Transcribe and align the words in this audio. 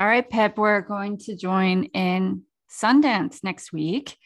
All 0.00 0.06
right, 0.06 0.28
Pip, 0.28 0.56
we're 0.56 0.80
going 0.80 1.18
to 1.18 1.36
join 1.36 1.84
in 1.84 2.44
Sundance 2.70 3.44
next 3.44 3.70
week. 3.70 4.16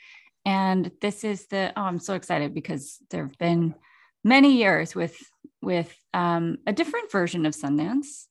And 0.44 0.92
this 1.00 1.24
is 1.24 1.48
the, 1.48 1.72
oh, 1.76 1.82
I'm 1.82 1.98
so 1.98 2.14
excited 2.14 2.54
because 2.54 2.98
there 3.10 3.24
have 3.24 3.36
been 3.38 3.74
many 4.22 4.52
years 4.52 4.94
with 4.94 5.18
with 5.60 5.92
um, 6.12 6.58
a 6.64 6.72
different 6.72 7.10
version 7.10 7.44
of 7.44 7.54
Sundance. 7.54 8.26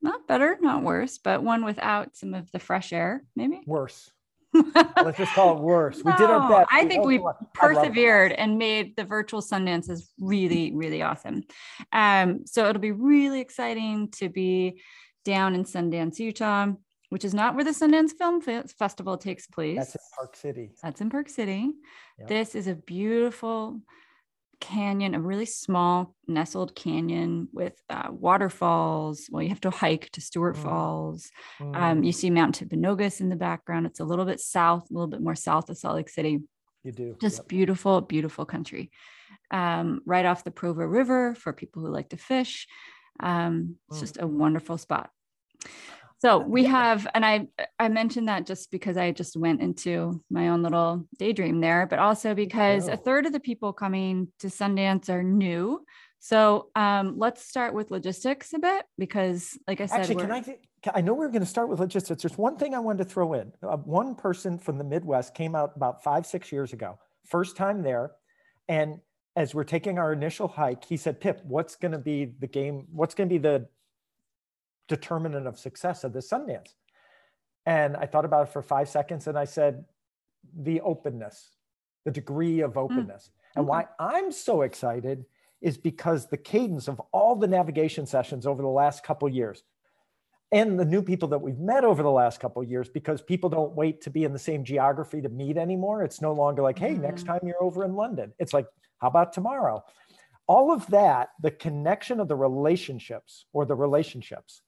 Not 0.00 0.26
better, 0.26 0.56
not 0.62 0.84
worse, 0.84 1.18
but 1.18 1.42
one 1.42 1.66
without 1.66 2.16
some 2.16 2.32
of 2.32 2.50
the 2.50 2.58
fresh 2.58 2.94
air, 2.94 3.24
maybe. 3.34 3.60
Worse. 3.66 4.10
Let's 4.54 5.18
just 5.18 5.34
call 5.34 5.58
it 5.58 5.62
worse. 5.62 5.96
We 6.02 6.12
did 6.12 6.30
our 6.30 6.48
best. 6.48 6.70
I 6.72 6.84
we 6.84 6.88
think 6.88 7.04
we 7.04 7.20
persevered 7.52 8.32
and 8.32 8.56
made 8.56 8.96
the 8.96 9.04
virtual 9.04 9.42
Sundances 9.42 10.04
really, 10.18 10.72
really 10.74 11.02
awesome. 11.02 11.42
Um, 11.92 12.46
so 12.46 12.66
it'll 12.70 12.80
be 12.80 12.92
really 12.92 13.40
exciting 13.40 14.10
to 14.12 14.30
be 14.30 14.80
down 15.26 15.54
in 15.54 15.64
Sundance, 15.64 16.18
Utah, 16.20 16.68
which 17.10 17.24
is 17.24 17.34
not 17.34 17.54
where 17.54 17.64
the 17.64 17.70
Sundance 17.70 18.12
Film 18.12 18.40
Festival 18.40 19.16
takes 19.16 19.46
place. 19.46 19.78
That's 19.78 19.94
in 19.94 20.00
Park 20.18 20.36
City. 20.36 20.70
That's 20.82 21.00
in 21.00 21.10
Park 21.10 21.28
City. 21.28 21.70
Yep. 22.18 22.28
This 22.28 22.54
is 22.54 22.66
a 22.66 22.74
beautiful 22.74 23.80
canyon, 24.60 25.14
a 25.14 25.20
really 25.20 25.46
small 25.46 26.14
nestled 26.26 26.74
canyon 26.74 27.48
with 27.52 27.80
uh, 27.90 28.08
waterfalls. 28.10 29.28
Well, 29.30 29.42
you 29.42 29.50
have 29.50 29.60
to 29.62 29.70
hike 29.70 30.10
to 30.12 30.20
Stewart 30.20 30.56
mm. 30.56 30.62
Falls. 30.62 31.30
Mm. 31.60 31.76
Um, 31.76 32.04
you 32.04 32.12
see 32.12 32.30
Mount 32.30 32.58
Timpanogos 32.58 33.20
in 33.20 33.28
the 33.28 33.36
background. 33.36 33.86
It's 33.86 34.00
a 34.00 34.04
little 34.04 34.24
bit 34.24 34.40
south, 34.40 34.90
a 34.90 34.94
little 34.94 35.08
bit 35.08 35.20
more 35.20 35.34
south 35.34 35.68
of 35.70 35.78
Salt 35.78 35.96
Lake 35.96 36.08
City. 36.08 36.40
You 36.82 36.92
do. 36.92 37.16
Just 37.20 37.38
yep. 37.38 37.48
beautiful, 37.48 38.00
beautiful 38.00 38.44
country. 38.44 38.90
Um, 39.50 40.00
right 40.06 40.24
off 40.24 40.44
the 40.44 40.50
Provo 40.50 40.84
River 40.84 41.34
for 41.34 41.52
people 41.52 41.82
who 41.82 41.92
like 41.92 42.08
to 42.10 42.16
fish. 42.16 42.66
Um, 43.20 43.76
it's 43.88 43.98
mm. 43.98 44.00
just 44.00 44.20
a 44.20 44.26
wonderful 44.26 44.78
spot. 44.78 45.10
So 46.18 46.38
we 46.38 46.64
have, 46.64 47.06
and 47.14 47.24
I 47.26 47.48
I 47.78 47.88
mentioned 47.88 48.28
that 48.28 48.46
just 48.46 48.70
because 48.70 48.96
I 48.96 49.12
just 49.12 49.36
went 49.36 49.60
into 49.60 50.22
my 50.30 50.48
own 50.48 50.62
little 50.62 51.06
daydream 51.18 51.60
there, 51.60 51.86
but 51.86 51.98
also 51.98 52.34
because 52.34 52.88
oh. 52.88 52.92
a 52.92 52.96
third 52.96 53.26
of 53.26 53.32
the 53.32 53.40
people 53.40 53.72
coming 53.72 54.28
to 54.38 54.46
Sundance 54.46 55.10
are 55.10 55.22
new. 55.22 55.84
So 56.18 56.70
um, 56.74 57.18
let's 57.18 57.46
start 57.46 57.74
with 57.74 57.90
logistics 57.90 58.54
a 58.54 58.58
bit 58.58 58.84
because, 58.98 59.58
like 59.68 59.80
I 59.80 59.86
said, 59.86 60.00
actually, 60.00 60.16
can 60.16 60.32
I? 60.32 60.56
I 60.94 61.00
know 61.02 61.14
we 61.14 61.26
are 61.26 61.30
going 61.30 61.40
to 61.40 61.46
start 61.46 61.68
with 61.68 61.80
logistics. 61.80 62.22
There's 62.22 62.38
one 62.38 62.56
thing 62.56 62.74
I 62.74 62.78
wanted 62.78 63.04
to 63.04 63.10
throw 63.10 63.34
in. 63.34 63.52
Uh, 63.62 63.76
one 63.76 64.14
person 64.14 64.58
from 64.58 64.78
the 64.78 64.84
Midwest 64.84 65.34
came 65.34 65.54
out 65.54 65.72
about 65.76 66.02
five, 66.02 66.24
six 66.24 66.50
years 66.50 66.72
ago, 66.72 66.98
first 67.24 67.56
time 67.56 67.82
there, 67.82 68.12
and 68.68 69.00
as 69.36 69.54
we're 69.54 69.64
taking 69.64 69.98
our 69.98 70.14
initial 70.14 70.48
hike, 70.48 70.84
he 70.84 70.96
said, 70.96 71.20
"Pip, 71.20 71.42
what's 71.44 71.76
going 71.76 71.92
to 71.92 71.98
be 71.98 72.24
the 72.24 72.46
game? 72.46 72.86
What's 72.90 73.14
going 73.14 73.28
to 73.28 73.34
be 73.34 73.38
the 73.38 73.68
determinant 74.88 75.46
of 75.46 75.58
success 75.58 76.04
of 76.04 76.12
the 76.12 76.20
Sundance. 76.20 76.74
And 77.64 77.96
I 77.96 78.06
thought 78.06 78.24
about 78.24 78.48
it 78.48 78.52
for 78.52 78.62
five 78.62 78.88
seconds 78.88 79.26
and 79.26 79.38
I 79.38 79.44
said, 79.44 79.84
the 80.56 80.80
openness, 80.80 81.50
the 82.04 82.12
degree 82.12 82.60
of 82.60 82.74
hmm. 82.74 82.78
openness. 82.78 83.30
Mm-hmm. 83.30 83.58
And 83.58 83.68
why 83.68 83.86
I'm 83.98 84.30
so 84.30 84.62
excited 84.62 85.24
is 85.60 85.76
because 85.76 86.28
the 86.28 86.36
cadence 86.36 86.88
of 86.88 87.00
all 87.12 87.36
the 87.36 87.48
navigation 87.48 88.06
sessions 88.06 88.46
over 88.46 88.62
the 88.62 88.68
last 88.68 89.02
couple 89.02 89.28
years 89.28 89.62
and 90.52 90.78
the 90.78 90.84
new 90.84 91.02
people 91.02 91.28
that 91.28 91.38
we've 91.38 91.58
met 91.58 91.84
over 91.84 92.02
the 92.02 92.10
last 92.10 92.40
couple 92.40 92.62
years 92.62 92.88
because 92.88 93.20
people 93.20 93.50
don't 93.50 93.74
wait 93.74 94.00
to 94.02 94.10
be 94.10 94.24
in 94.24 94.32
the 94.32 94.38
same 94.38 94.64
geography 94.64 95.20
to 95.20 95.28
meet 95.28 95.56
anymore 95.56 96.02
it's 96.02 96.20
no 96.20 96.32
longer 96.32 96.62
like 96.62 96.78
hey 96.78 96.92
mm-hmm. 96.92 97.02
next 97.02 97.24
time 97.24 97.40
you're 97.42 97.62
over 97.62 97.84
in 97.84 97.94
london 97.94 98.32
it's 98.38 98.52
like 98.52 98.66
how 98.98 99.08
about 99.08 99.32
tomorrow 99.32 99.82
all 100.46 100.70
of 100.70 100.86
that 100.88 101.30
the 101.42 101.50
connection 101.50 102.20
of 102.20 102.28
the 102.28 102.36
relationships 102.36 103.46
or 103.52 103.64
the 103.64 103.74
relationships 103.74 104.62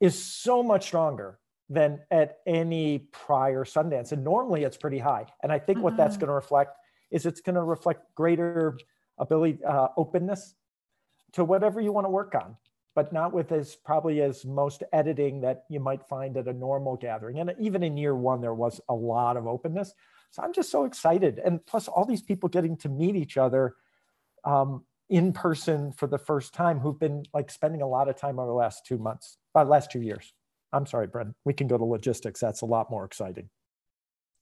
is 0.00 0.22
so 0.22 0.62
much 0.62 0.84
stronger 0.84 1.38
than 1.68 2.00
at 2.10 2.38
any 2.46 2.98
prior 3.12 3.64
Sundance. 3.64 4.12
And 4.12 4.22
normally 4.22 4.62
it's 4.62 4.76
pretty 4.76 4.98
high. 4.98 5.26
And 5.42 5.50
I 5.50 5.58
think 5.58 5.78
mm-hmm. 5.78 5.84
what 5.84 5.96
that's 5.96 6.14
mm-hmm. 6.14 6.20
going 6.20 6.28
to 6.28 6.34
reflect 6.34 6.76
is 7.10 7.26
it's 7.26 7.40
going 7.40 7.56
to 7.56 7.62
reflect 7.62 8.14
greater 8.14 8.78
ability, 9.18 9.58
uh, 9.64 9.88
openness 9.96 10.54
to 11.32 11.44
whatever 11.44 11.80
you 11.80 11.92
want 11.92 12.04
to 12.04 12.10
work 12.10 12.34
on, 12.34 12.56
but 12.94 13.12
not 13.12 13.32
with 13.32 13.52
as 13.52 13.76
probably 13.76 14.22
as 14.22 14.44
most 14.44 14.82
editing 14.92 15.40
that 15.40 15.64
you 15.68 15.80
might 15.80 16.06
find 16.08 16.36
at 16.36 16.46
a 16.46 16.52
normal 16.52 16.96
gathering. 16.96 17.40
And 17.40 17.52
even 17.58 17.82
in 17.82 17.96
year 17.96 18.14
one, 18.14 18.40
there 18.40 18.54
was 18.54 18.80
a 18.88 18.94
lot 18.94 19.36
of 19.36 19.46
openness. 19.46 19.92
So 20.30 20.42
I'm 20.42 20.52
just 20.52 20.70
so 20.70 20.84
excited. 20.84 21.40
And 21.44 21.64
plus 21.64 21.88
all 21.88 22.04
these 22.04 22.22
people 22.22 22.48
getting 22.48 22.76
to 22.78 22.88
meet 22.88 23.16
each 23.16 23.36
other 23.36 23.76
um, 24.44 24.84
in 25.08 25.32
person 25.32 25.92
for 25.92 26.06
the 26.06 26.18
first 26.18 26.52
time 26.52 26.80
who've 26.80 26.98
been 26.98 27.24
like 27.32 27.50
spending 27.50 27.82
a 27.82 27.88
lot 27.88 28.08
of 28.08 28.16
time 28.16 28.38
over 28.38 28.48
the 28.48 28.54
last 28.54 28.86
two 28.86 28.98
months, 28.98 29.38
uh, 29.56 29.64
last 29.64 29.90
two 29.90 30.00
years. 30.00 30.32
I'm 30.72 30.86
sorry, 30.86 31.06
Brent. 31.06 31.34
We 31.44 31.52
can 31.52 31.66
go 31.66 31.78
to 31.78 31.84
logistics. 31.84 32.40
That's 32.40 32.62
a 32.62 32.66
lot 32.66 32.90
more 32.90 33.04
exciting. 33.04 33.48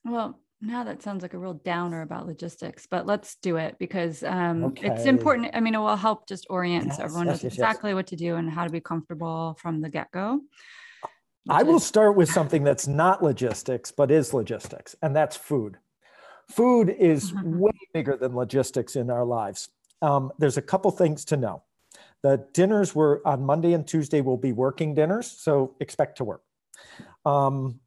Well, 0.03 0.39
now 0.61 0.83
that 0.83 1.01
sounds 1.01 1.21
like 1.21 1.33
a 1.33 1.37
real 1.37 1.53
downer 1.53 2.01
about 2.01 2.27
logistics, 2.27 2.87
but 2.89 3.05
let's 3.05 3.35
do 3.41 3.57
it 3.57 3.77
because 3.79 4.23
um, 4.23 4.65
okay. 4.65 4.89
it's 4.89 5.05
important. 5.05 5.51
I 5.53 5.59
mean, 5.59 5.75
it 5.75 5.79
will 5.79 5.95
help 5.95 6.27
just 6.27 6.47
orient 6.49 6.87
yes, 6.87 6.97
so 6.97 7.03
everyone 7.03 7.27
yes, 7.27 7.35
knows 7.35 7.43
yes, 7.43 7.53
exactly 7.53 7.93
what 7.93 8.07
to 8.07 8.15
do 8.15 8.35
and 8.35 8.49
how 8.49 8.65
to 8.65 8.69
be 8.69 8.81
comfortable 8.81 9.57
from 9.59 9.81
the 9.81 9.89
get 9.89 10.11
go. 10.11 10.41
I 11.47 11.61
will 11.63 11.79
start 11.79 12.15
with 12.15 12.29
something 12.31 12.63
that's 12.63 12.87
not 12.87 13.23
logistics, 13.23 13.91
but 13.91 14.09
is 14.09 14.33
logistics, 14.33 14.95
and 15.03 15.15
that's 15.15 15.35
food. 15.35 15.77
Food 16.49 16.89
is 16.89 17.31
mm-hmm. 17.31 17.59
way 17.59 17.71
bigger 17.93 18.17
than 18.17 18.35
logistics 18.35 18.95
in 18.95 19.11
our 19.11 19.25
lives 19.25 19.69
um, 20.01 20.31
there's 20.37 20.57
a 20.57 20.61
couple 20.61 20.91
things 20.91 21.25
to 21.25 21.37
know. 21.37 21.63
The 22.25 22.43
dinners 22.53 22.95
were 22.95 23.21
on 23.23 23.43
Monday 23.43 23.73
and 23.73 23.87
Tuesday 23.87 24.19
will 24.19 24.35
be 24.35 24.51
working 24.51 24.95
dinners, 24.95 25.29
so 25.29 25.75
expect 25.79 26.17
to 26.17 26.23
work. 26.23 26.41
Um, 27.23 27.79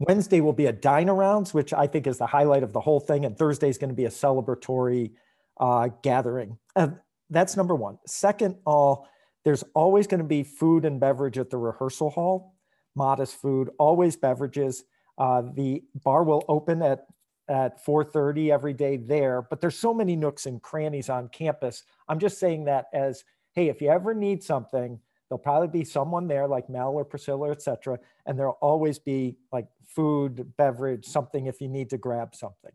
Wednesday 0.00 0.40
will 0.40 0.52
be 0.52 0.66
a 0.66 0.72
dine 0.72 1.06
arounds, 1.06 1.54
which 1.54 1.72
I 1.72 1.86
think 1.86 2.08
is 2.08 2.18
the 2.18 2.26
highlight 2.26 2.64
of 2.64 2.72
the 2.72 2.80
whole 2.80 2.98
thing, 2.98 3.24
and 3.24 3.38
Thursday 3.38 3.68
is 3.68 3.78
going 3.78 3.90
to 3.90 3.94
be 3.94 4.06
a 4.06 4.10
celebratory 4.10 5.12
uh, 5.60 5.90
gathering. 6.02 6.58
Uh, 6.74 6.88
that's 7.28 7.56
number 7.56 7.76
one. 7.76 8.00
Second, 8.08 8.56
all 8.66 9.06
there's 9.44 9.62
always 9.72 10.08
going 10.08 10.18
to 10.18 10.26
be 10.26 10.42
food 10.42 10.84
and 10.84 10.98
beverage 10.98 11.38
at 11.38 11.48
the 11.48 11.56
rehearsal 11.56 12.10
hall, 12.10 12.56
modest 12.96 13.36
food, 13.36 13.70
always 13.78 14.16
beverages. 14.16 14.82
Uh, 15.16 15.42
the 15.54 15.84
bar 16.02 16.24
will 16.24 16.44
open 16.48 16.82
at 16.82 17.06
at 17.48 17.84
4.30 17.84 18.52
every 18.52 18.72
day 18.72 18.96
there 18.96 19.42
but 19.42 19.60
there's 19.60 19.76
so 19.76 19.92
many 19.92 20.14
nooks 20.14 20.46
and 20.46 20.62
crannies 20.62 21.08
on 21.08 21.26
campus 21.30 21.82
i'm 22.08 22.20
just 22.20 22.38
saying 22.38 22.66
that 22.66 22.84
as 22.94 23.24
hey 23.54 23.68
if 23.68 23.80
you 23.80 23.88
ever 23.88 24.14
need 24.14 24.42
something 24.42 24.98
there'll 25.28 25.38
probably 25.38 25.68
be 25.68 25.84
someone 25.84 26.26
there 26.26 26.46
like 26.46 26.68
mel 26.68 26.90
or 26.90 27.04
priscilla 27.04 27.50
etc 27.50 27.98
and 28.26 28.38
there'll 28.38 28.58
always 28.60 28.98
be 28.98 29.36
like 29.52 29.66
food 29.86 30.52
beverage 30.56 31.04
something 31.04 31.46
if 31.46 31.60
you 31.60 31.68
need 31.68 31.90
to 31.90 31.98
grab 31.98 32.34
something 32.34 32.72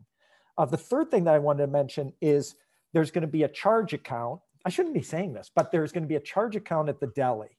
uh, 0.58 0.64
the 0.64 0.76
third 0.76 1.10
thing 1.10 1.24
that 1.24 1.34
i 1.34 1.38
wanted 1.38 1.66
to 1.66 1.72
mention 1.72 2.12
is 2.20 2.54
there's 2.92 3.10
going 3.10 3.22
to 3.22 3.28
be 3.28 3.42
a 3.42 3.48
charge 3.48 3.92
account 3.92 4.40
i 4.64 4.68
shouldn't 4.68 4.94
be 4.94 5.02
saying 5.02 5.32
this 5.32 5.50
but 5.54 5.70
there's 5.70 5.92
going 5.92 6.04
to 6.04 6.08
be 6.08 6.16
a 6.16 6.20
charge 6.20 6.56
account 6.56 6.88
at 6.88 7.00
the 7.00 7.08
deli 7.08 7.58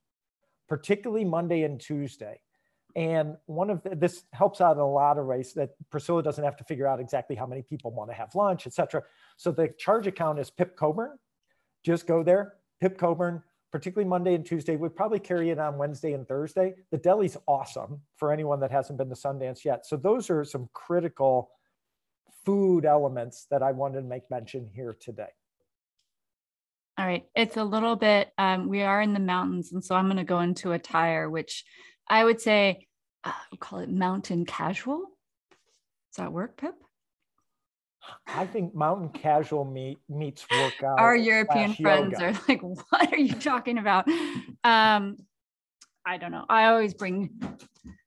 particularly 0.67 1.25
monday 1.25 1.63
and 1.63 1.79
tuesday 1.79 2.39
and 2.97 3.37
one 3.45 3.69
of 3.69 3.83
the, 3.83 3.95
this 3.95 4.23
helps 4.33 4.59
out 4.59 4.75
in 4.75 4.79
a 4.79 4.89
lot 4.89 5.19
of 5.19 5.27
ways 5.27 5.53
that 5.53 5.75
Priscilla 5.91 6.23
doesn't 6.23 6.43
have 6.43 6.57
to 6.57 6.63
figure 6.63 6.87
out 6.87 6.99
exactly 6.99 7.35
how 7.35 7.45
many 7.45 7.61
people 7.61 7.91
want 7.91 8.09
to 8.09 8.15
have 8.15 8.33
lunch, 8.33 8.65
et 8.65 8.73
cetera. 8.73 9.03
So 9.37 9.51
the 9.51 9.67
charge 9.77 10.07
account 10.07 10.39
is 10.39 10.49
Pip 10.49 10.75
Coburn. 10.75 11.19
Just 11.83 12.07
go 12.07 12.23
there, 12.23 12.55
Pip 12.79 12.97
Coburn, 12.97 13.41
particularly 13.71 14.07
Monday 14.07 14.35
and 14.35 14.45
Tuesday. 14.45 14.75
We'd 14.75 14.95
probably 14.95 15.19
carry 15.19 15.49
it 15.49 15.59
on 15.59 15.77
Wednesday 15.77 16.13
and 16.13 16.27
Thursday. 16.27 16.75
The 16.91 16.97
deli's 16.97 17.37
awesome 17.47 18.01
for 18.15 18.31
anyone 18.31 18.59
that 18.61 18.71
hasn't 18.71 18.97
been 18.97 19.09
to 19.09 19.15
Sundance 19.15 19.65
yet. 19.65 19.85
So 19.85 19.97
those 19.97 20.29
are 20.29 20.43
some 20.43 20.69
critical 20.73 21.49
food 22.45 22.85
elements 22.85 23.45
that 23.51 23.61
I 23.61 23.71
wanted 23.73 24.01
to 24.01 24.07
make 24.07 24.29
mention 24.29 24.69
here 24.73 24.95
today. 24.99 25.27
All 26.97 27.05
right. 27.05 27.25
It's 27.35 27.57
a 27.57 27.63
little 27.63 27.95
bit, 27.95 28.31
um, 28.37 28.69
we 28.69 28.81
are 28.81 29.01
in 29.01 29.13
the 29.13 29.19
mountains. 29.19 29.71
And 29.71 29.83
so 29.83 29.95
I'm 29.95 30.05
going 30.05 30.17
to 30.17 30.23
go 30.23 30.39
into 30.39 30.71
attire, 30.71 31.29
which 31.29 31.63
I 32.07 32.23
would 32.23 32.41
say 32.41 32.87
uh, 33.23 33.33
we'll 33.51 33.59
call 33.59 33.79
it 33.79 33.89
mountain 33.89 34.45
casual. 34.45 34.99
Does 36.11 36.17
that 36.17 36.31
work, 36.31 36.57
Pip? 36.57 36.73
I 38.27 38.45
think 38.45 38.75
mountain 38.75 39.09
casual 39.09 39.65
meet, 39.65 39.99
meets 40.09 40.45
workout. 40.51 40.99
Our 40.99 41.15
European 41.15 41.73
friends 41.73 42.13
yoga. 42.13 42.25
are 42.25 42.41
like, 42.47 42.61
what 42.89 43.13
are 43.13 43.17
you 43.17 43.33
talking 43.33 43.77
about? 43.77 44.07
Um, 44.63 45.17
I 46.05 46.17
don't 46.17 46.31
know. 46.31 46.45
I 46.49 46.65
always 46.65 46.93
bring 46.93 47.29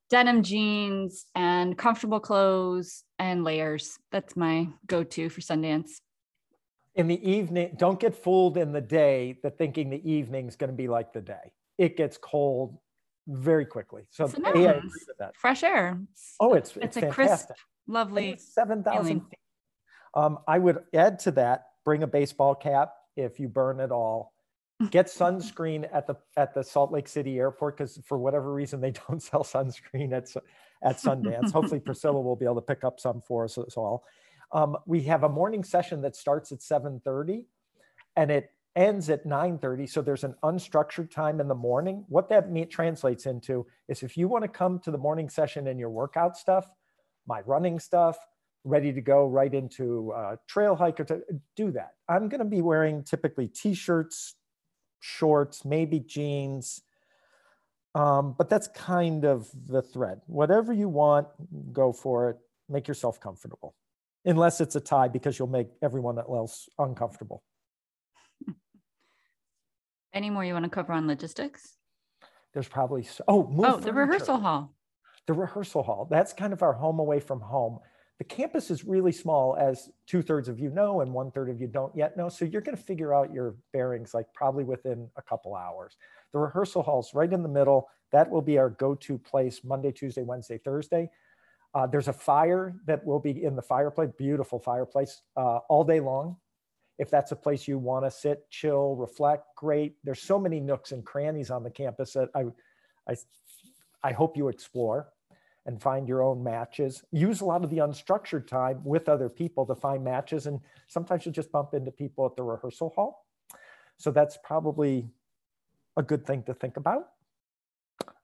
denim 0.09 0.43
jeans 0.43 1.27
and 1.35 1.77
comfortable 1.77 2.21
clothes 2.21 3.05
and 3.19 3.45
layers. 3.45 3.99
That's 4.11 4.37
my 4.37 4.69
go-to 4.87 5.29
for 5.29 5.41
Sundance. 5.41 5.91
In 6.97 7.07
the 7.07 7.29
evening, 7.29 7.77
don't 7.79 8.01
get 8.01 8.15
fooled 8.15 8.57
in 8.57 8.73
the 8.73 8.81
day 8.81 9.39
that 9.43 9.57
thinking 9.57 9.91
the 9.91 10.11
evening 10.11 10.49
is 10.49 10.57
going 10.57 10.71
to 10.71 10.77
be 10.77 10.89
like 10.89 11.13
the 11.13 11.21
day. 11.21 11.53
It 11.79 11.97
gets 11.97 12.19
cold 12.19 12.77
very 13.29 13.65
quickly. 13.65 14.03
So 14.11 14.31
yeah, 14.55 14.81
fresh 15.35 15.63
air. 15.63 16.01
Oh, 16.41 16.55
it's 16.55 16.77
it's, 16.77 16.97
it's 16.97 16.97
a 16.97 17.09
crisp, 17.09 17.51
lovely 17.87 18.37
seven 18.39 18.83
thousand 18.83 19.21
feet. 19.21 19.39
Um, 20.15 20.39
I 20.47 20.59
would 20.59 20.85
add 20.95 21.19
to 21.21 21.31
that: 21.33 21.67
bring 21.85 22.03
a 22.03 22.07
baseball 22.07 22.55
cap 22.55 22.95
if 23.17 23.41
you 23.41 23.49
burn 23.49 23.81
at 23.81 23.91
all. 23.91 24.33
get 24.91 25.07
sunscreen 25.07 25.87
at 25.93 26.07
the 26.07 26.17
at 26.37 26.55
the 26.55 26.63
Salt 26.63 26.91
Lake 26.91 27.07
City 27.07 27.39
airport 27.39 27.77
because 27.77 28.01
for 28.07 28.19
whatever 28.19 28.53
reason 28.53 28.81
they 28.81 28.91
don't 29.09 29.23
sell 29.23 29.45
sunscreen 29.45 30.13
at 30.13 30.29
at 30.83 30.97
Sundance. 30.97 31.53
Hopefully 31.53 31.81
Priscilla 31.81 32.21
will 32.21 32.37
be 32.37 32.47
able 32.47 32.55
to 32.57 32.63
pick 32.63 32.85
up 32.85 32.99
some 32.99 33.21
for 33.21 33.45
us 33.45 33.59
as 33.59 33.75
well. 33.77 34.05
Um, 34.53 34.77
we 34.87 35.03
have 35.03 35.23
a 35.23 35.29
morning 35.29 35.63
session 35.63 36.01
that 36.03 36.17
starts 36.17 36.51
at 36.51 36.61
7:30 36.61 37.45
and 38.17 38.31
it 38.31 38.51
ends 38.77 39.11
at 39.11 39.27
9:30 39.27 39.89
so 39.89 40.01
there's 40.01 40.25
an 40.25 40.35
unstructured 40.45 41.11
time 41.11 41.41
in 41.41 41.49
the 41.49 41.55
morning 41.55 42.05
what 42.09 42.29
that 42.29 42.51
mean, 42.51 42.69
translates 42.69 43.27
into 43.27 43.67
is 43.89 44.05
if 44.05 44.17
you 44.17 44.29
want 44.29 44.43
to 44.45 44.49
come 44.49 44.79
to 44.79 44.93
the 44.93 44.99
morning 44.99 45.29
session 45.29 45.67
and 45.67 45.81
your 45.81 45.91
workout 45.91 46.37
stuff 46.37 46.71
my 47.27 47.41
running 47.41 47.81
stuff 47.81 48.17
ready 48.65 48.93
to 48.93 49.01
go 49.01 49.27
right 49.27 49.55
into 49.55 50.13
a 50.13 50.39
trail 50.47 50.75
hike 50.75 51.01
or 51.01 51.05
to 51.05 51.23
do 51.57 51.71
that 51.71 51.93
i'm 52.09 52.29
going 52.29 52.41
to 52.41 52.45
be 52.45 52.61
wearing 52.61 53.03
typically 53.03 53.49
t-shirts 53.49 54.35
shorts 55.01 55.65
maybe 55.65 56.01
jeans 56.01 56.83
um, 57.93 58.37
but 58.39 58.49
that's 58.49 58.69
kind 58.69 59.25
of 59.25 59.49
the 59.67 59.83
thread 59.83 60.21
whatever 60.27 60.73
you 60.73 60.89
want 60.89 61.27
go 61.73 61.93
for 61.93 62.31
it 62.31 62.37
make 62.69 62.87
yourself 62.87 63.19
comfortable 63.19 63.75
unless 64.25 64.61
it's 64.61 64.77
a 64.77 64.81
tie 64.81 65.09
because 65.09 65.39
you'll 65.39 65.49
make 65.49 65.69
everyone 65.83 66.19
else 66.19 66.69
uncomfortable 66.79 67.43
any 70.13 70.31
more 70.31 70.45
you 70.45 70.53
want 70.53 70.65
to 70.65 70.71
cover 70.71 70.93
on 70.93 71.07
logistics? 71.07 71.77
There's 72.53 72.69
probably 72.69 73.05
so, 73.05 73.25
oh 73.29 73.53
oh 73.59 73.77
the 73.77 73.93
rehearsal 73.93 74.39
hall. 74.39 74.75
The 75.27 75.35
rehearsal 75.35 75.83
hall. 75.83 76.09
That's 76.11 76.33
kind 76.33 76.53
of 76.53 76.63
our 76.63 76.73
home 76.73 76.99
away 76.99 77.21
from 77.21 77.41
home. 77.41 77.79
The 78.21 78.25
campus 78.25 78.71
is 78.71 78.85
really 78.85 79.13
small, 79.13 79.57
as 79.59 79.89
two 80.07 80.21
thirds 80.21 80.51
of 80.51 80.61
you 80.61 80.69
know, 80.69 81.01
and 81.01 81.11
one 81.11 81.31
third 81.31 81.49
of 81.49 81.59
you 81.59 81.67
don't 81.67 81.97
yet 81.97 82.19
know. 82.19 82.29
So 82.29 82.45
you're 82.45 82.61
going 82.61 82.77
to 82.77 82.83
figure 82.83 83.15
out 83.15 83.33
your 83.33 83.55
bearings 83.73 84.13
like 84.13 84.27
probably 84.35 84.63
within 84.63 85.09
a 85.17 85.23
couple 85.23 85.55
hours. 85.55 85.97
The 86.35 86.39
rehearsal 86.39 86.83
hall's 86.83 87.15
right 87.15 87.33
in 87.33 87.43
the 87.43 87.49
middle. 87.49 87.89
That 88.13 88.29
will 88.29 88.43
be 88.43 88.59
our 88.59 88.69
go-to 88.69 89.17
place 89.17 89.63
Monday, 89.65 89.91
Tuesday, 89.91 90.23
Wednesday, 90.23 90.59
Thursday. 90.59 91.09
Uh, 91.73 91.87
there's 91.87 92.09
a 92.09 92.13
fire 92.13 92.75
that 92.85 93.03
will 93.07 93.21
be 93.21 93.43
in 93.43 93.57
the 93.57 93.63
fireplace, 93.63 94.11
beautiful 94.19 94.59
fireplace, 94.59 95.23
uh, 95.39 95.61
all 95.71 95.83
day 95.83 96.01
long 96.01 96.37
if 96.99 97.09
that's 97.09 97.33
a 97.33 97.37
place 97.37 97.67
you 97.67 97.79
want 97.79 98.05
to 98.05 98.11
sit, 98.11 98.45
chill, 98.51 98.95
reflect, 98.97 99.47
great. 99.57 99.95
There's 100.05 100.21
so 100.21 100.39
many 100.39 100.61
nooks 100.61 100.93
and 100.93 101.03
crannies 101.03 101.51
on 101.51 101.63
the 101.63 101.71
campus 101.71 102.13
that 102.13 102.29
I, 102.35 102.45
I, 103.09 103.17
I 104.03 104.13
hope 104.13 104.37
you 104.37 104.49
explore 104.49 105.09
and 105.67 105.81
find 105.81 106.09
your 106.09 106.23
own 106.23 106.43
matches. 106.43 107.03
Use 107.13 107.41
a 107.41 107.45
lot 107.45 107.65
of 107.65 107.71
the 107.71 107.79
unstructured 107.79 108.47
time 108.47 108.81
with 108.85 109.09
other 109.09 109.29
people 109.29 109.67
to 109.67 109.75
find 109.75 110.03
matches. 110.03 110.47
And 110.47 110.61
sometimes 110.89 111.25
you'll 111.25 111.35
just 111.35 111.53
bump 111.53 111.75
into 111.75 111.91
people 111.91 112.27
at 112.27 112.37
the 112.37 112.43
rehearsal 112.43 112.91
hall. 112.91 113.27
So 113.99 114.11
that's 114.11 114.39
probably 114.43 115.09
a 115.97 116.03
good 116.03 116.27
thing 116.27 116.43
to 116.45 116.55
think 116.55 116.77
about. 116.77 117.09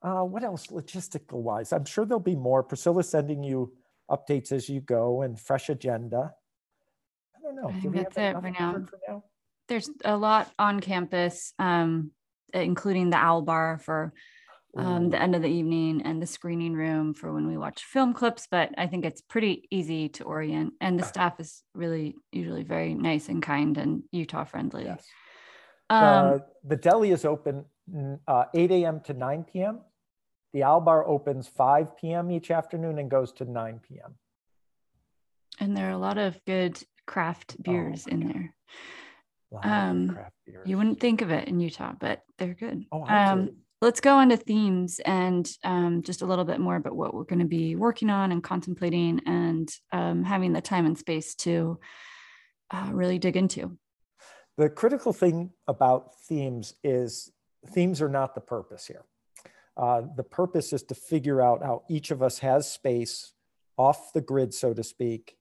Uh, 0.01 0.23
what 0.23 0.43
else 0.43 0.67
logistical 0.67 1.41
wise? 1.41 1.71
I'm 1.71 1.85
sure 1.85 2.05
there'll 2.05 2.19
be 2.19 2.35
more. 2.35 2.63
Priscilla's 2.63 3.09
sending 3.09 3.43
you 3.43 3.73
updates 4.09 4.51
as 4.51 4.69
you 4.69 4.81
go 4.81 5.21
and 5.21 5.39
fresh 5.39 5.69
agenda 5.69 6.33
I 7.37 7.41
don't 7.41 7.55
know. 7.55 7.69
I 7.69 7.79
think 7.79 7.95
that's 7.95 8.17
it 8.17 8.33
for 8.33 8.49
now. 8.49 8.85
for 8.89 8.99
now. 9.07 9.23
There's 9.67 9.89
a 10.05 10.15
lot 10.15 10.51
on 10.57 10.79
campus, 10.79 11.53
um, 11.59 12.11
including 12.53 13.09
the 13.09 13.17
owl 13.17 13.41
bar 13.41 13.79
for 13.79 14.13
um, 14.77 15.09
the 15.09 15.21
end 15.21 15.35
of 15.35 15.41
the 15.41 15.49
evening 15.49 16.01
and 16.03 16.21
the 16.21 16.27
screening 16.27 16.73
room 16.73 17.13
for 17.13 17.33
when 17.33 17.47
we 17.47 17.57
watch 17.57 17.83
film 17.83 18.13
clips. 18.13 18.47
But 18.49 18.71
I 18.77 18.87
think 18.87 19.05
it's 19.05 19.21
pretty 19.21 19.67
easy 19.71 20.09
to 20.09 20.23
orient, 20.23 20.73
and 20.81 20.99
the 20.99 21.03
staff 21.03 21.39
is 21.39 21.63
really 21.73 22.15
usually 22.31 22.63
very 22.63 22.93
nice 22.93 23.29
and 23.29 23.41
kind 23.41 23.77
and 23.77 24.03
Utah 24.11 24.43
friendly. 24.43 24.85
Yes. 24.85 25.05
Um, 25.89 26.03
uh, 26.03 26.37
the 26.65 26.75
deli 26.75 27.11
is 27.11 27.23
open 27.25 27.65
uh, 28.27 28.45
8 28.53 28.71
a.m. 28.71 28.99
to 29.01 29.13
9 29.13 29.45
p.m. 29.51 29.79
The 30.53 30.63
owl 30.63 30.81
bar 30.81 31.07
opens 31.07 31.47
5 31.47 31.97
p.m. 31.97 32.31
each 32.31 32.51
afternoon 32.51 32.99
and 32.99 33.09
goes 33.09 33.31
to 33.33 33.45
9 33.45 33.79
p.m. 33.87 34.15
And 35.59 35.75
there 35.75 35.87
are 35.87 35.93
a 35.93 35.97
lot 35.97 36.17
of 36.17 36.39
good 36.45 36.81
craft 37.05 37.55
oh 37.59 37.63
beers 37.63 38.05
oh, 38.07 38.11
in 38.11 38.27
there. 38.27 38.53
Um, 39.63 40.17
you 40.65 40.77
wouldn't 40.77 40.99
think 40.99 41.21
of 41.21 41.31
it 41.31 41.47
in 41.47 41.59
Utah, 41.59 41.93
but 41.97 42.21
they're 42.37 42.53
good. 42.53 42.85
Oh, 42.91 43.05
um, 43.05 43.51
let's 43.81 43.99
go 43.99 44.19
into 44.19 44.37
themes 44.37 44.99
and 45.05 45.49
um, 45.63 46.01
just 46.01 46.21
a 46.21 46.25
little 46.25 46.45
bit 46.45 46.59
more 46.59 46.75
about 46.75 46.95
what 46.95 47.13
we're 47.13 47.23
going 47.23 47.39
to 47.39 47.45
be 47.45 47.75
working 47.75 48.09
on 48.09 48.31
and 48.31 48.43
contemplating 48.43 49.21
and 49.25 49.69
um, 49.91 50.23
having 50.23 50.53
the 50.53 50.61
time 50.61 50.85
and 50.85 50.97
space 50.97 51.35
to 51.35 51.79
uh, 52.71 52.89
really 52.91 53.19
dig 53.19 53.37
into. 53.37 53.77
The 54.57 54.69
critical 54.69 55.13
thing 55.13 55.51
about 55.67 56.15
themes 56.27 56.73
is 56.83 57.31
themes 57.67 58.01
are 58.01 58.09
not 58.09 58.33
the 58.33 58.41
purpose 58.41 58.87
here. 58.87 59.05
Uh, 59.75 60.01
the 60.15 60.23
purpose 60.23 60.73
is 60.73 60.81
to 60.83 60.95
figure 60.95 61.39
out 61.39 61.63
how 61.63 61.83
each 61.87 62.09
of 62.09 62.23
us 62.23 62.39
has 62.39 62.71
space 62.71 63.33
off 63.77 64.11
the 64.13 64.21
grid, 64.21 64.55
so 64.55 64.73
to 64.73 64.83
speak, 64.83 65.37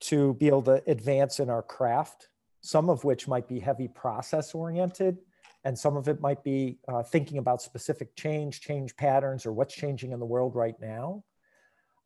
to 0.00 0.34
be 0.34 0.48
able 0.48 0.62
to 0.62 0.82
advance 0.88 1.38
in 1.38 1.48
our 1.48 1.62
craft, 1.62 2.26
some 2.62 2.90
of 2.90 3.04
which 3.04 3.28
might 3.28 3.46
be 3.46 3.60
heavy 3.60 3.86
process 3.86 4.52
oriented, 4.56 5.18
and 5.64 5.78
some 5.78 5.96
of 5.96 6.08
it 6.08 6.20
might 6.20 6.42
be 6.42 6.78
uh, 6.88 7.02
thinking 7.02 7.38
about 7.38 7.62
specific 7.62 8.14
change, 8.16 8.60
change 8.60 8.96
patterns, 8.96 9.46
or 9.46 9.52
what's 9.52 9.74
changing 9.74 10.12
in 10.12 10.18
the 10.18 10.26
world 10.26 10.54
right 10.54 10.78
now. 10.80 11.22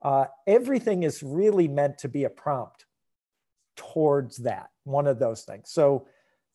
Uh, 0.02 0.26
everything 0.46 1.02
is 1.02 1.22
really 1.22 1.66
meant 1.66 1.98
to 1.98 2.08
be 2.08 2.24
a 2.24 2.30
prompt 2.30 2.84
towards 3.76 4.38
that, 4.38 4.70
one 4.84 5.06
of 5.06 5.18
those 5.18 5.42
things. 5.42 5.70
So 5.70 6.06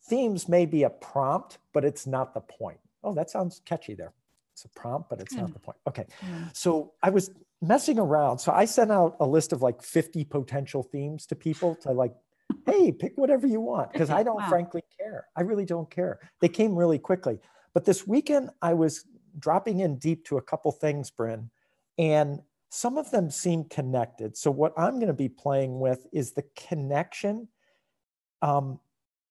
themes 0.04 0.48
may 0.48 0.66
be 0.66 0.84
a 0.84 0.90
prompt, 0.90 1.58
but 1.72 1.84
it's 1.84 2.06
not 2.06 2.34
the 2.34 2.40
point. 2.40 2.78
Oh, 3.02 3.14
that 3.14 3.30
sounds 3.30 3.60
catchy 3.64 3.94
there. 3.94 4.12
It's 4.52 4.64
a 4.64 4.68
prompt, 4.68 5.08
but 5.08 5.20
it's 5.20 5.34
not 5.34 5.52
the 5.52 5.58
point. 5.58 5.78
Okay. 5.88 6.06
Yeah. 6.22 6.48
So 6.52 6.92
I 7.02 7.10
was 7.10 7.30
messing 7.60 7.98
around. 7.98 8.38
So 8.38 8.52
I 8.52 8.64
sent 8.64 8.92
out 8.92 9.16
a 9.18 9.26
list 9.26 9.52
of 9.52 9.62
like 9.62 9.82
50 9.82 10.24
potential 10.24 10.82
themes 10.82 11.26
to 11.26 11.34
people 11.34 11.74
to 11.76 11.92
like, 11.92 12.14
hey, 12.66 12.92
pick 12.92 13.12
whatever 13.16 13.46
you 13.46 13.60
want. 13.60 13.92
Because 13.92 14.10
I 14.10 14.22
don't 14.22 14.36
wow. 14.36 14.48
frankly 14.48 14.82
care. 14.98 15.26
I 15.36 15.42
really 15.42 15.64
don't 15.64 15.90
care. 15.90 16.20
They 16.40 16.48
came 16.48 16.76
really 16.76 16.98
quickly. 16.98 17.38
But 17.74 17.84
this 17.84 18.06
weekend, 18.06 18.50
I 18.60 18.74
was 18.74 19.04
dropping 19.38 19.80
in 19.80 19.98
deep 19.98 20.24
to 20.26 20.36
a 20.36 20.42
couple 20.42 20.72
things, 20.72 21.10
Bryn, 21.10 21.50
and 21.98 22.40
some 22.70 22.98
of 22.98 23.10
them 23.10 23.30
seem 23.30 23.64
connected. 23.64 24.36
So 24.36 24.50
what 24.50 24.72
I'm 24.78 24.94
going 24.94 25.08
to 25.08 25.12
be 25.12 25.28
playing 25.28 25.78
with 25.78 26.06
is 26.12 26.32
the 26.32 26.44
connection 26.56 27.48
um, 28.40 28.80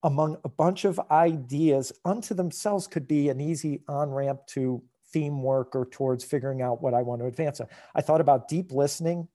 among 0.03 0.38
a 0.44 0.50
bunch 0.50 0.85
of 0.85 1.00
ideas 1.12 1.91
unto 2.06 2.33
themselves 2.33 2.88
could 2.88 3.07
be 3.07 3.29
an 3.29 3.39
easy 3.39 3.81
on 3.88 4.12
ramp 4.12 4.41
to 4.47 4.81
theme 5.12 5.44
work 5.44 5.75
or 5.75 5.85
towards 5.85 6.24
figuring 6.24 6.62
out 6.62 6.81
what 6.81 6.94
I 6.94 7.01
want 7.01 7.21
to 7.21 7.27
advance. 7.27 7.62
I 7.94 8.01
thought 8.01 8.21
about 8.21 8.47
deep 8.47 8.71
listening 8.71 9.27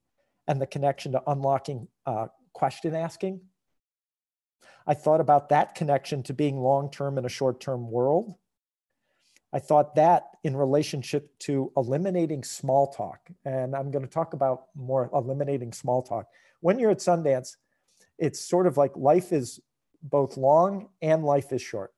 and 0.49 0.61
the 0.61 0.67
connection 0.67 1.13
to 1.13 1.23
unlocking 1.27 1.89
uh, 2.07 2.27
question 2.53 2.95
asking. 2.95 3.41
I 4.87 4.95
thought 4.95 5.21
about 5.21 5.49
that 5.49 5.75
connection 5.75 6.23
to 6.25 6.35
being 6.35 6.59
long 6.59 6.91
term 6.91 7.19
in 7.19 7.25
a 7.25 7.31
short 7.31 7.61
term 7.61 7.91
world. 7.91 8.35
I 9.53 9.59
thought 9.59 9.95
that 9.95 10.31
in 10.45 10.57
relationship 10.57 11.37
to 11.41 11.73
eliminating 11.77 12.45
small 12.45 12.93
talk. 12.93 13.21
And 13.45 13.75
I'm 13.75 13.91
going 13.91 14.05
to 14.05 14.11
talk 14.11 14.35
about 14.35 14.67
more 14.75 15.09
eliminating 15.13 15.73
small 15.73 16.03
talk. 16.03 16.27
When 16.61 16.79
you're 16.79 16.91
at 16.91 16.99
Sundance, 16.99 17.57
it's 18.19 18.41
sort 18.41 18.67
of 18.67 18.77
like 18.77 18.97
life 18.97 19.33
is 19.33 19.61
both 20.03 20.37
long 20.37 20.89
and 21.01 21.25
life 21.25 21.53
is 21.53 21.63
short 21.63 21.93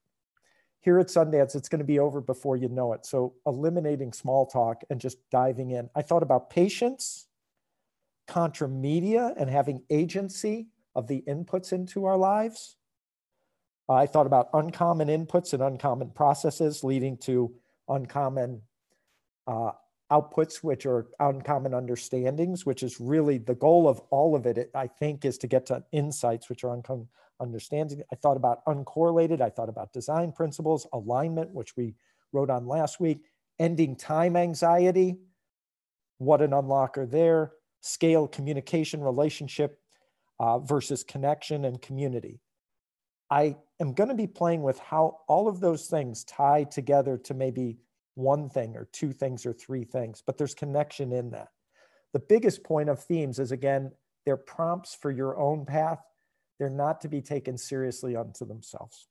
here 0.88 0.98
at 0.98 1.08
Sundance, 1.08 1.54
it's 1.54 1.68
going 1.68 1.80
to 1.80 1.84
be 1.84 1.98
over 1.98 2.22
before 2.22 2.56
you 2.56 2.66
know 2.66 2.94
it. 2.94 3.04
So 3.04 3.34
eliminating 3.44 4.14
small 4.14 4.46
talk 4.46 4.82
and 4.88 4.98
just 4.98 5.18
diving 5.30 5.72
in. 5.72 5.90
I 5.94 6.00
thought 6.00 6.22
about 6.22 6.48
patience, 6.48 7.26
contra 8.26 8.66
media, 8.66 9.34
and 9.36 9.50
having 9.50 9.82
agency 9.90 10.68
of 10.94 11.06
the 11.06 11.22
inputs 11.28 11.74
into 11.74 12.06
our 12.06 12.16
lives. 12.16 12.76
I 13.88 14.06
thought 14.06 14.26
about 14.26 14.50
uncommon 14.52 15.08
inputs 15.08 15.52
and 15.54 15.62
uncommon 15.62 16.10
processes 16.10 16.84
leading 16.84 17.16
to 17.18 17.54
uncommon 17.88 18.62
uh, 19.46 19.72
outputs, 20.12 20.56
which 20.56 20.84
are 20.84 21.06
uncommon 21.20 21.72
understandings, 21.72 22.66
which 22.66 22.82
is 22.82 23.00
really 23.00 23.38
the 23.38 23.54
goal 23.54 23.88
of 23.88 24.00
all 24.10 24.34
of 24.34 24.46
it, 24.46 24.70
I 24.74 24.86
think, 24.86 25.24
is 25.24 25.38
to 25.38 25.46
get 25.46 25.66
to 25.66 25.84
insights, 25.92 26.48
which 26.48 26.64
are 26.64 26.74
uncommon 26.74 27.08
understanding. 27.40 28.02
I 28.12 28.16
thought 28.16 28.36
about 28.36 28.64
uncorrelated. 28.66 29.40
I 29.40 29.50
thought 29.50 29.68
about 29.68 29.92
design 29.92 30.32
principles, 30.32 30.86
alignment, 30.92 31.50
which 31.50 31.76
we 31.76 31.94
wrote 32.32 32.50
on 32.50 32.66
last 32.66 33.00
week, 33.00 33.22
ending 33.58 33.96
time 33.96 34.36
anxiety, 34.36 35.16
what 36.18 36.42
an 36.42 36.50
unlocker 36.50 37.10
there, 37.10 37.52
scale 37.80 38.26
communication 38.26 39.02
relationship 39.02 39.80
uh, 40.40 40.58
versus 40.58 41.04
connection 41.04 41.64
and 41.64 41.80
community. 41.80 42.40
I 43.30 43.56
am 43.80 43.92
going 43.92 44.08
to 44.08 44.14
be 44.14 44.26
playing 44.26 44.62
with 44.62 44.78
how 44.78 45.20
all 45.28 45.48
of 45.48 45.60
those 45.60 45.86
things 45.86 46.24
tie 46.24 46.64
together 46.64 47.16
to 47.18 47.34
maybe 47.34 47.78
one 48.14 48.48
thing 48.48 48.76
or 48.76 48.88
two 48.92 49.12
things 49.12 49.46
or 49.46 49.52
three 49.52 49.84
things, 49.84 50.22
but 50.26 50.36
there's 50.36 50.54
connection 50.54 51.12
in 51.12 51.30
that. 51.30 51.48
The 52.12 52.18
biggest 52.18 52.64
point 52.64 52.88
of 52.88 53.02
themes 53.02 53.38
is 53.38 53.52
again, 53.52 53.92
they're 54.24 54.36
prompts 54.36 54.94
for 54.94 55.10
your 55.10 55.38
own 55.38 55.64
path 55.64 56.02
they're 56.58 56.68
not 56.68 57.00
to 57.02 57.08
be 57.08 57.22
taken 57.22 57.56
seriously 57.56 58.16
unto 58.16 58.44
themselves. 58.44 59.08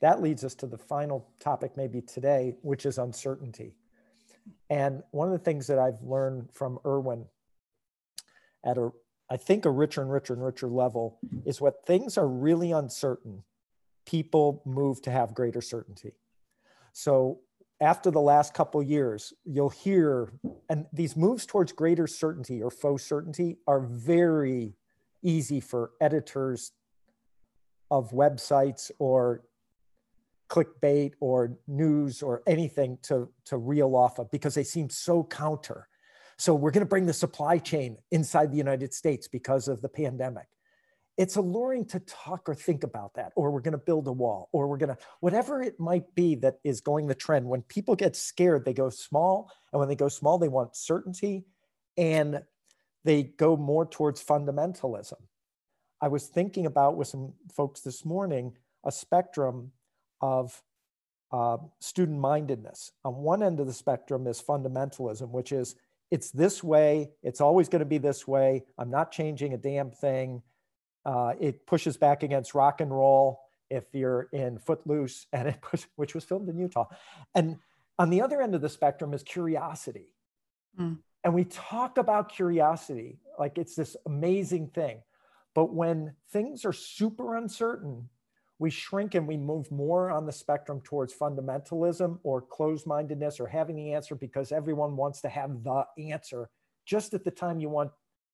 that 0.00 0.20
leads 0.20 0.44
us 0.44 0.54
to 0.54 0.66
the 0.66 0.76
final 0.76 1.26
topic, 1.40 1.74
maybe 1.74 2.02
today, 2.02 2.54
which 2.60 2.84
is 2.84 2.98
uncertainty. 2.98 3.74
And 4.68 5.02
one 5.10 5.26
of 5.26 5.32
the 5.32 5.42
things 5.42 5.66
that 5.68 5.78
I've 5.78 6.02
learned 6.02 6.50
from 6.52 6.78
Erwin 6.84 7.24
at 8.62 8.76
a, 8.76 8.90
I 9.28 9.36
think, 9.36 9.64
a 9.64 9.70
richer 9.70 10.02
and 10.02 10.10
richer 10.10 10.34
and 10.34 10.44
richer 10.44 10.68
level 10.68 11.18
is 11.44 11.60
what 11.60 11.84
things 11.84 12.16
are 12.16 12.28
really 12.28 12.72
uncertain, 12.72 13.42
people 14.06 14.62
move 14.64 15.02
to 15.02 15.10
have 15.10 15.34
greater 15.34 15.60
certainty. 15.60 16.12
So 16.92 17.40
after 17.80 18.10
the 18.10 18.20
last 18.20 18.54
couple 18.54 18.82
years, 18.82 19.32
you'll 19.44 19.68
hear, 19.68 20.32
and 20.70 20.86
these 20.92 21.16
moves 21.16 21.44
towards 21.44 21.72
greater 21.72 22.06
certainty 22.06 22.62
or 22.62 22.70
faux 22.70 23.02
certainty 23.02 23.58
are 23.66 23.80
very 23.80 24.74
easy 25.22 25.60
for 25.60 25.90
editors 26.00 26.72
of 27.90 28.10
websites 28.12 28.90
or 28.98 29.42
clickbait 30.48 31.12
or 31.20 31.58
news 31.66 32.22
or 32.22 32.42
anything 32.46 32.98
to, 33.02 33.28
to 33.44 33.56
reel 33.56 33.94
off 33.96 34.18
of 34.18 34.30
because 34.30 34.54
they 34.54 34.62
seem 34.64 34.88
so 34.88 35.24
counter. 35.24 35.88
So 36.38 36.54
we're 36.54 36.70
going 36.70 36.84
to 36.84 36.88
bring 36.88 37.06
the 37.06 37.12
supply 37.12 37.58
chain 37.58 37.96
inside 38.10 38.50
the 38.50 38.58
United 38.58 38.92
States 38.92 39.26
because 39.26 39.68
of 39.68 39.80
the 39.80 39.88
pandemic. 39.88 40.46
It's 41.16 41.36
alluring 41.36 41.86
to 41.86 42.00
talk 42.00 42.46
or 42.46 42.54
think 42.54 42.84
about 42.84 43.14
that, 43.14 43.32
or 43.36 43.50
we're 43.50 43.62
going 43.62 43.72
to 43.72 43.78
build 43.78 44.06
a 44.06 44.12
wall, 44.12 44.50
or 44.52 44.68
we're 44.68 44.76
going 44.76 44.94
to, 44.94 44.98
whatever 45.20 45.62
it 45.62 45.80
might 45.80 46.14
be 46.14 46.34
that 46.36 46.56
is 46.62 46.82
going 46.82 47.06
the 47.06 47.14
trend. 47.14 47.46
When 47.46 47.62
people 47.62 47.96
get 47.96 48.14
scared, 48.14 48.66
they 48.66 48.74
go 48.74 48.90
small. 48.90 49.50
And 49.72 49.80
when 49.80 49.88
they 49.88 49.94
go 49.94 50.08
small, 50.08 50.38
they 50.38 50.48
want 50.48 50.76
certainty 50.76 51.46
and 51.96 52.42
they 53.04 53.22
go 53.22 53.56
more 53.56 53.86
towards 53.86 54.22
fundamentalism. 54.22 55.14
I 56.02 56.08
was 56.08 56.26
thinking 56.26 56.66
about 56.66 56.96
with 56.96 57.08
some 57.08 57.32
folks 57.50 57.80
this 57.80 58.04
morning 58.04 58.52
a 58.84 58.92
spectrum 58.92 59.72
of 60.20 60.62
uh, 61.32 61.56
student 61.80 62.20
mindedness. 62.20 62.92
On 63.04 63.14
one 63.14 63.42
end 63.42 63.58
of 63.58 63.66
the 63.66 63.72
spectrum 63.72 64.26
is 64.26 64.42
fundamentalism, 64.42 65.30
which 65.30 65.52
is 65.52 65.76
it's 66.10 66.30
this 66.30 66.62
way, 66.62 67.10
it's 67.22 67.40
always 67.40 67.68
going 67.68 67.80
to 67.80 67.86
be 67.86 67.98
this 67.98 68.26
way. 68.26 68.64
I'm 68.78 68.90
not 68.90 69.12
changing 69.12 69.54
a 69.54 69.58
damn 69.58 69.90
thing. 69.90 70.42
Uh, 71.04 71.34
it 71.40 71.66
pushes 71.66 71.96
back 71.96 72.22
against 72.22 72.54
rock 72.54 72.80
and 72.80 72.90
roll 72.90 73.40
if 73.70 73.84
you're 73.92 74.28
in 74.32 74.58
Footloose, 74.58 75.26
and 75.32 75.48
it 75.48 75.60
push, 75.60 75.84
which 75.96 76.14
was 76.14 76.24
filmed 76.24 76.48
in 76.48 76.58
Utah. 76.58 76.86
And 77.34 77.58
on 77.98 78.10
the 78.10 78.22
other 78.22 78.40
end 78.40 78.54
of 78.54 78.60
the 78.60 78.68
spectrum 78.68 79.14
is 79.14 79.22
curiosity. 79.22 80.12
Mm. 80.78 80.98
And 81.24 81.34
we 81.34 81.44
talk 81.44 81.98
about 81.98 82.28
curiosity 82.28 83.18
like 83.38 83.58
it's 83.58 83.74
this 83.74 83.96
amazing 84.06 84.68
thing. 84.68 85.02
But 85.54 85.72
when 85.72 86.14
things 86.30 86.64
are 86.64 86.72
super 86.72 87.34
uncertain, 87.34 88.08
we 88.58 88.70
shrink 88.70 89.14
and 89.14 89.26
we 89.26 89.36
move 89.36 89.70
more 89.70 90.10
on 90.10 90.24
the 90.24 90.32
spectrum 90.32 90.80
towards 90.82 91.14
fundamentalism 91.14 92.18
or 92.22 92.40
closed 92.40 92.86
mindedness 92.86 93.38
or 93.38 93.46
having 93.46 93.76
the 93.76 93.92
answer 93.92 94.14
because 94.14 94.50
everyone 94.50 94.96
wants 94.96 95.20
to 95.20 95.28
have 95.28 95.62
the 95.62 95.84
answer 96.10 96.48
just 96.86 97.12
at 97.12 97.24
the 97.24 97.30
time 97.30 97.60
you 97.60 97.68
want 97.68 97.90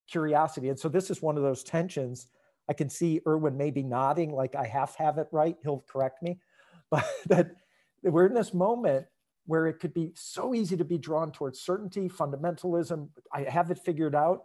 curiosity. 0.08 0.68
And 0.68 0.78
so 0.78 0.88
this 0.88 1.10
is 1.10 1.22
one 1.22 1.36
of 1.36 1.42
those 1.42 1.64
tensions. 1.64 2.28
I 2.68 2.72
can 2.72 2.88
see 2.88 3.20
Erwin 3.26 3.56
maybe 3.56 3.82
nodding 3.82 4.32
like 4.32 4.54
I 4.54 4.66
half 4.66 4.94
have 4.96 5.18
it 5.18 5.26
right. 5.32 5.56
He'll 5.62 5.84
correct 5.90 6.22
me. 6.22 6.38
But 6.90 7.06
that 7.28 7.56
we're 8.02 8.26
in 8.26 8.34
this 8.34 8.52
moment 8.52 9.06
where 9.46 9.66
it 9.66 9.80
could 9.80 9.94
be 9.94 10.12
so 10.14 10.54
easy 10.54 10.76
to 10.76 10.84
be 10.84 10.98
drawn 10.98 11.32
towards 11.32 11.58
certainty, 11.60 12.06
fundamentalism. 12.06 13.08
I 13.32 13.44
have 13.44 13.70
it 13.70 13.78
figured 13.78 14.14
out. 14.14 14.44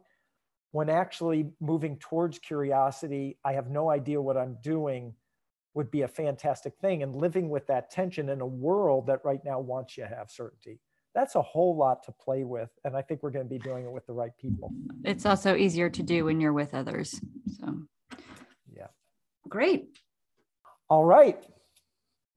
When 0.72 0.89
actually 0.89 1.50
moving 1.60 1.98
towards 1.98 2.39
curiosity, 2.39 3.38
I 3.43 3.53
have 3.53 3.69
no 3.69 3.89
idea 3.89 4.22
what 4.22 4.38
I'm 4.38 4.57
doing 4.63 5.13
would 5.77 5.91
be 5.91 6.01
a 6.01 6.07
fantastic 6.07 6.74
thing. 6.81 7.03
And 7.03 7.15
living 7.15 7.50
with 7.50 7.67
that 7.67 7.91
tension 7.91 8.29
in 8.29 8.41
a 8.41 8.46
world 8.46 9.05
that 9.07 9.24
right 9.24 9.39
now 9.46 9.60
wants 9.60 9.96
you 9.96 10.03
to 10.03 10.10
have 10.10 10.29
certainty. 10.29 10.79
That's 11.13 11.36
a 11.36 11.41
whole 11.41 11.77
lot 11.77 12.03
to 12.03 12.12
play 12.12 12.43
with. 12.43 12.69
And 12.84 12.98
I 12.98 13.03
think 13.03 13.22
we're 13.22 13.31
going 13.31 13.46
to 13.46 13.50
be 13.50 13.60
doing 13.60 13.86
it 13.86 13.91
with 13.91 14.05
the 14.07 14.13
right 14.13 14.36
people. 14.39 14.74
It's 15.05 15.25
also 15.25 15.55
easier 15.55 15.89
to 15.89 16.03
do 16.03 16.25
when 16.25 16.41
you're 16.41 16.51
with 16.51 16.74
others. 16.74 17.22
So, 17.60 17.84
yeah. 18.75 18.88
Great. 19.48 20.00
All 20.89 21.05
right. 21.05 21.41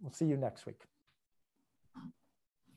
We'll 0.01 0.13
see 0.13 0.27
you 0.27 0.37
next 0.37 0.67
week. 0.67 0.81